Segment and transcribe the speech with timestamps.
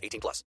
[0.00, 0.44] 18 plus.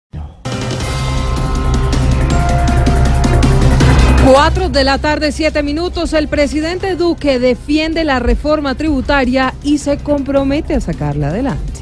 [4.26, 6.14] 4 de la tarde, 7 minutos.
[6.14, 11.82] El presidente Duque defiende la reforma tributaria y se compromete a sacarla adelante.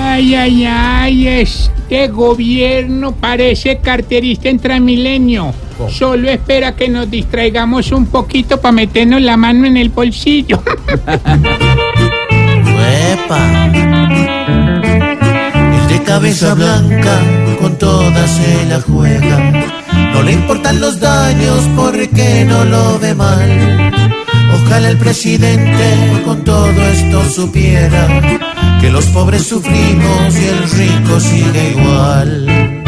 [0.00, 5.52] Ay, ay, ay, este gobierno parece carterista en Transmilenio.
[5.90, 10.62] Solo espera que nos distraigamos un poquito para meternos la mano en el bolsillo.
[13.12, 13.61] ¡Epa!
[16.12, 17.18] Cabeza blanca
[17.58, 19.38] con toda se la juega.
[20.12, 23.92] No le importan los daños porque no lo ve mal.
[24.54, 28.06] Ojalá el presidente con todo esto supiera
[28.78, 32.82] que los pobres sufrimos y el rico sigue igual.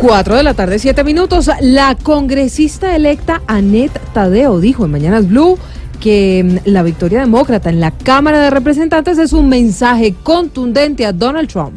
[0.00, 1.50] 4 de la tarde, 7 minutos.
[1.60, 5.58] La congresista electa Annette Tadeo dijo en Mañanas Blue
[6.00, 11.12] que mm, la victoria demócrata en la Cámara de Representantes es un mensaje contundente a
[11.12, 11.74] Donald Trump.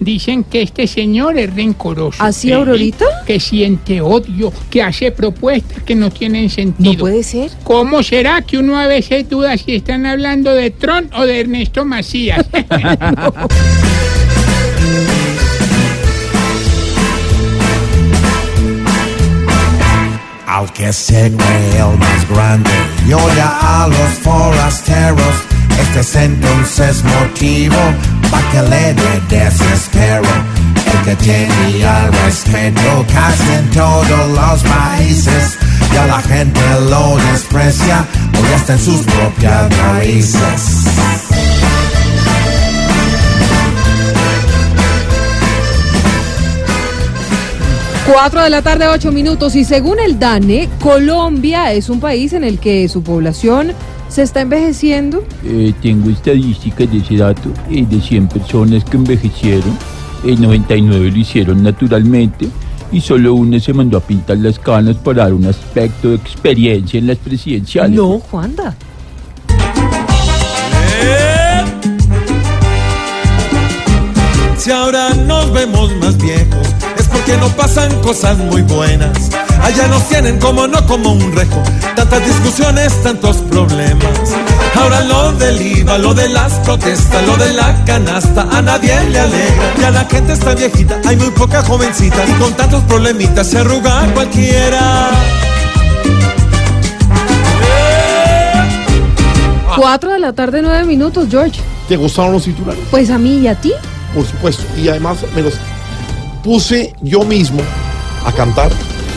[0.00, 2.20] Dicen que este señor es rencoroso.
[2.20, 2.54] ¿Así, ¿eh?
[2.54, 3.04] Aurorita?
[3.24, 6.92] Que siente odio, que hace propuestas que no tienen sentido.
[6.92, 7.52] No puede ser.
[7.62, 11.84] ¿Cómo será que uno a veces duda si están hablando de Trump o de Ernesto
[11.84, 12.44] Macías?
[20.82, 22.70] que se cree el más grande
[23.06, 25.34] y odia a los forasteros,
[25.80, 27.76] este es entonces motivo
[28.32, 30.28] para que le dé desespero.
[30.92, 35.56] El que tenía respeto casi en todos los países
[35.92, 41.31] y a la gente lo desprecia porque está en sus propias raíces.
[48.12, 49.56] 4 de la tarde, 8 minutos.
[49.56, 53.72] Y según el DANE, Colombia es un país en el que su población
[54.08, 55.24] se está envejeciendo.
[55.42, 57.48] Eh, tengo estadísticas de ese dato.
[57.70, 59.78] eh, de 100 personas que envejecieron,
[60.24, 62.48] el 99 lo hicieron naturalmente
[62.92, 66.98] y solo una se mandó a pintar las canas para dar un aspecto de experiencia
[66.98, 67.96] en las presidenciales.
[67.96, 68.76] No, Juanda.
[74.58, 76.68] Si ahora nos vemos más viejos,
[77.24, 79.30] porque no pasan cosas muy buenas.
[79.62, 81.62] Allá nos tienen como no como un rejo,
[81.94, 84.34] tantas discusiones, tantos problemas.
[84.74, 89.20] Ahora lo del IVA, lo de las protestas, lo de la canasta, a nadie le
[89.20, 89.74] alegra.
[89.80, 94.04] Ya la gente está viejita, hay muy poca jovencita y con tantos problemitas se arruga
[94.14, 95.10] cualquiera.
[99.76, 101.60] 4 de la tarde, 9 minutos, George.
[101.88, 102.82] ¿Te gustaron los titulares?
[102.90, 103.72] Pues a mí y a ti.
[104.12, 104.64] Por supuesto.
[104.76, 105.54] Y además me los
[106.42, 107.60] puse yo mismo
[108.24, 108.72] a cantar.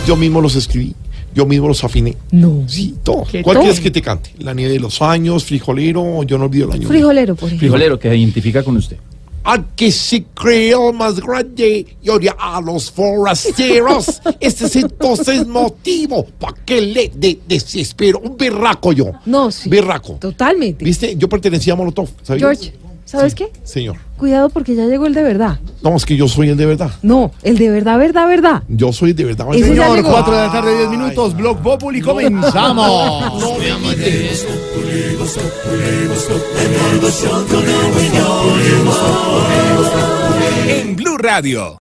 [0.07, 0.93] Yo mismo los escribí.
[1.33, 2.15] Yo mismo los afiné.
[2.31, 2.63] No.
[2.67, 3.25] Sí, todo.
[3.29, 4.31] ¿Qué ¿Cuál quieres que te cante?
[4.39, 6.87] La nieve de los años, frijolero, yo no olvido el año.
[6.87, 7.67] Frijolero, por ejemplo.
[7.67, 8.97] Frijolero, que se identifica con usted.
[9.43, 14.21] Al que se creó más grande y odia a los forasteros.
[14.39, 18.19] este es entonces motivo para que le de desespero.
[18.19, 19.11] Un berraco yo.
[19.25, 19.69] No, sí.
[19.69, 20.13] Berraco.
[20.13, 20.85] Totalmente.
[20.85, 21.15] ¿Viste?
[21.17, 22.07] Yo pertenecía a Molotov.
[22.23, 22.39] ¿sabías?
[22.59, 22.73] George,
[23.15, 23.51] ¿sabes Sí, qué?
[23.63, 23.97] Señor.
[24.17, 25.59] Cuidado porque ya llegó el de verdad.
[25.81, 26.91] No, es que yo soy el de verdad.
[27.01, 28.63] No, el de verdad, verdad, verdad.
[28.69, 29.47] Yo soy el de verdad.
[29.51, 30.11] Señor, llegó.
[30.11, 33.39] cuatro de la tarde, 10 minutos, Blog Populi, comenzamos.
[33.41, 34.45] No me imites.
[40.67, 41.73] En Blue Radio.